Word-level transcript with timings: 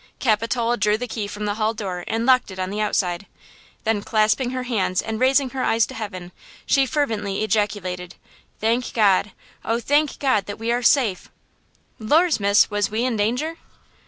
Capitola 0.17 0.77
drew 0.77 0.97
the 0.97 1.07
key 1.07 1.27
from 1.27 1.45
the 1.45 1.53
hall 1.53 1.75
door 1.75 2.03
and 2.07 2.25
locked 2.25 2.49
it 2.49 2.57
on 2.57 2.71
the 2.71 2.81
outside. 2.81 3.27
Then 3.83 4.01
clasping 4.01 4.49
her 4.49 4.63
hands 4.63 4.99
and 4.99 5.19
raising 5.19 5.51
her 5.51 5.61
eyes 5.61 5.85
to 5.85 5.93
heaven, 5.93 6.31
she 6.65 6.87
fervently 6.87 7.43
ejaculated: 7.43 8.15
"Thank 8.59 8.95
God–oh, 8.95 9.79
thank 9.79 10.17
God 10.17 10.47
that 10.47 10.57
we 10.57 10.71
are 10.71 10.81
safe!" 10.81 11.29
"Lors, 11.99 12.39
miss, 12.39 12.71
was 12.71 12.89
we 12.89 13.05
in 13.05 13.15
danger?" 13.15 13.57